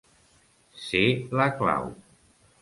Ser 0.85 1.03
la 1.41 1.47
clau. 1.61 1.93